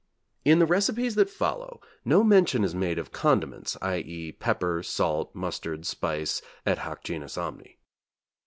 In 0.43 0.57
the 0.57 0.65
recipes 0.65 1.13
that 1.13 1.29
follow 1.29 1.79
no 2.03 2.23
mention 2.23 2.63
is 2.63 2.73
made 2.73 2.97
of 2.97 3.11
condiments, 3.11 3.77
i.e., 3.83 4.31
pepper, 4.31 4.81
salt, 4.81 5.35
mustard, 5.35 5.85
spice, 5.85 6.41
et 6.65 6.79
hoc 6.79 7.03
genus 7.03 7.37
omni. 7.37 7.77